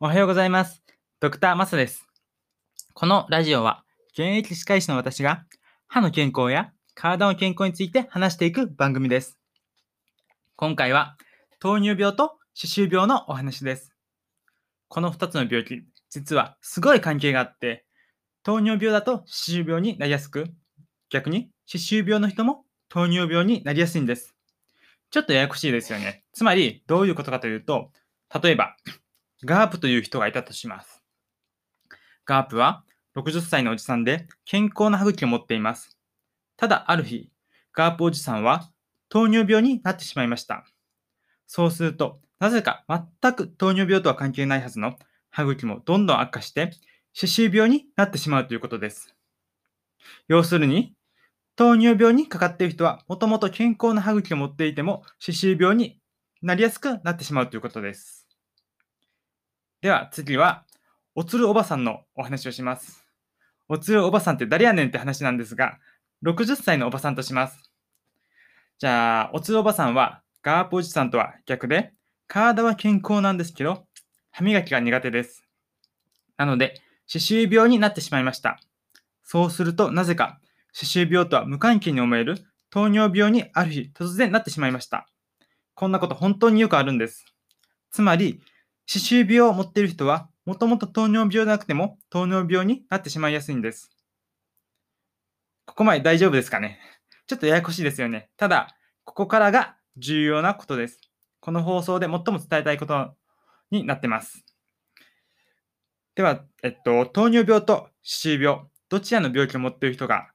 [0.00, 0.82] おはようございます。
[1.20, 2.04] ドクターマサです。
[2.94, 5.44] このラジオは、現役歯科医師の私が、
[5.86, 9.38] 歯の健康や体の健康について話していく番組です。
[10.56, 11.16] 今回は、
[11.60, 13.94] 糖尿病と歯周病のお話です。
[14.88, 17.86] この2つの病気、実はすごい関係があって、
[18.42, 20.46] 糖尿病だと歯周病になりやすく、
[21.08, 24.34] 逆に歯周病の人も糖尿病になりやすいんです。
[25.10, 26.24] ちょっとややこしいですよね。
[26.32, 27.92] つまり、どういうことかというと、
[28.42, 28.74] 例えば、
[29.44, 31.02] ガープという人がいたとします。
[32.26, 32.84] ガープは
[33.16, 35.98] 60歳のおじさんで健康な歯茎を持っています。
[36.56, 37.30] ただある日、
[37.72, 38.70] ガープおじさんは
[39.08, 40.64] 糖尿病になってしまいました。
[41.46, 44.96] そうすると、なぜか全く糖尿病とは関係ないはずの
[45.30, 46.72] 歯茎もどんどん悪化して
[47.12, 49.14] 歯周病になってしまうということです。
[50.28, 50.94] 要するに、
[51.56, 56.00] 糖尿病にかかっている人はもともと健康な歯茎を持っていても歯周病に
[56.42, 58.23] なりやすくなってしまうということです。
[59.84, 60.64] では次は、
[61.14, 63.04] おつるおばさんのお話をします。
[63.68, 65.78] おつるおばさんって誰やねんって話なんですが、
[66.24, 67.70] 60歳のおばさんとします。
[68.78, 71.92] じゃあ、おつるおばさんは、ガープおじさんとは逆で、
[72.28, 73.84] 体は健康なんですけど、
[74.30, 75.44] 歯磨きが苦手です。
[76.38, 78.58] なので、歯周病になってしまいました。
[79.22, 80.40] そうすると、なぜか、
[80.72, 82.38] 歯周病とは無関係に思える
[82.70, 85.06] 糖尿病にある日突然なってしまいました。
[85.74, 87.26] こんなこと本当によくあるんです。
[87.90, 88.40] つまり、
[88.86, 93.90] 歯周病を持っている人は、もともと糖尿病でなくても糖尿病になってしまいやすいんです。
[95.66, 96.78] ここまで大丈夫ですかね？
[97.26, 98.28] ちょっとややこしいですよね。
[98.36, 101.00] ただ、ここからが重要なことです。
[101.40, 103.14] この放送で最も伝えたいこと
[103.70, 104.44] になってます。
[106.14, 110.28] では、えっと、糖尿病と歯周病、どちらの病気を持っている人が、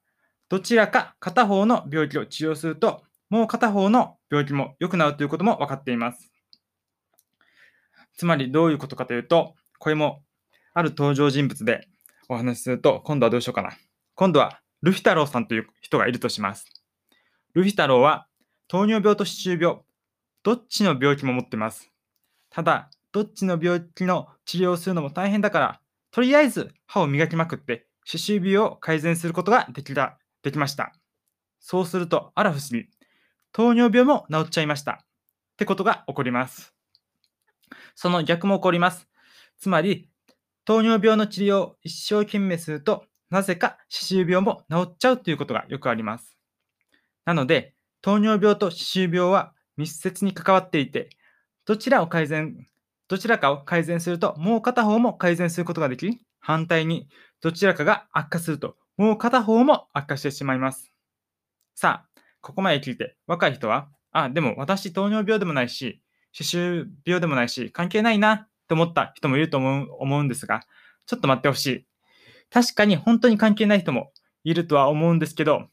[0.50, 6.32] どちらか片方の病気を治療すると、もう片方の病気も良くなるということも分かっています。
[8.20, 10.24] つまりどういうことかというと、これも
[10.74, 11.88] ある登場人物で
[12.28, 13.72] お話しすると、今度はどうしようかな。
[14.16, 16.66] 今度はルフィ太郎さんという人がいるとします。
[17.54, 18.28] ルフィ太郎は
[18.68, 19.78] 糖尿病と歯周病、
[20.44, 21.94] どっちの病気も持ってます。
[22.50, 25.80] ただ、どっちの病気の治療をするのも大変だから、
[26.12, 30.92] とりあえず歯を磨きまくって歯周病を改善することができたできました。
[31.62, 32.90] そうすると、あら不思議、
[33.54, 34.92] 糖尿病も治っちゃいました。
[34.92, 35.06] っ
[35.56, 36.79] てことが起こります。
[38.02, 39.10] その逆も起こります。
[39.60, 40.08] つまり、
[40.64, 46.38] 糖尿病の治療を一生懸命すると、なぜか歯周病も治っちゃうということがよくあります。
[47.26, 51.10] なので、糖尿病と歯周病は密接に関わっていて、
[51.66, 52.66] どちらを改善、
[53.10, 57.10] どちらかを改善すると、もう片方も改善することができ、反対に
[57.42, 60.94] どちらかが悪化すると、もう片方も悪化してしまいます。
[61.76, 66.02] さあ、ここまで聞いて、若い人は、あ、でも私糖尿病でもないし、
[66.40, 70.62] 歯周病でもないし、関係ないなと思った人もいると思う思うんですが、
[71.06, 71.86] ちょっと待ってほしい。
[72.50, 74.14] 確かに本当に関係ない人も
[74.46, 75.68] いるとは思うんですけど、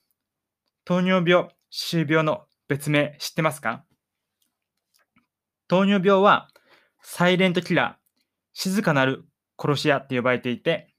[0.85, 3.85] 糖尿病、歯周病の別名知ってますか？
[5.69, 6.49] 糖尿病は
[7.01, 8.21] サイレントキラー、
[8.53, 9.25] 静かなる
[9.57, 10.93] 殺し屋って呼ばれていて、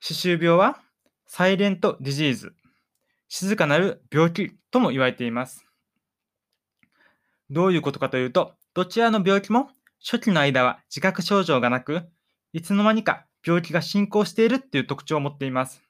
[0.00, 0.80] 歯周病は
[1.26, 2.54] サイレントディジーズ、
[3.28, 5.66] 静かなる病気とも言われています。
[7.50, 9.70] どういうことかというと、どちらの病気も
[10.04, 12.02] 初期の間は自覚症状がなく、
[12.52, 15.82] いつの間にか病気が進行しているっていう特徴を持っています。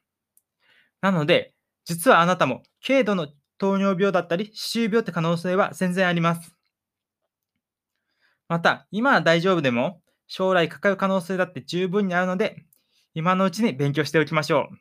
[1.00, 3.28] なので、実はあなたも軽度の
[3.58, 6.52] 糖尿病だったり、歯周病って可能性は全然あります。
[8.48, 12.64] また、今は大丈夫でも、将来かかる可能性だって十分にあるので、
[13.14, 14.76] 今のうちに勉強しておきましょう。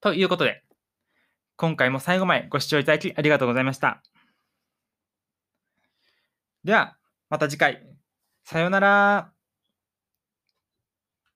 [0.00, 0.62] ということで、
[1.56, 4.02] 今回も最後までご視聴いただきありがとうございました。
[6.64, 6.96] では、
[7.28, 7.86] また次回。
[8.44, 9.33] さようなら。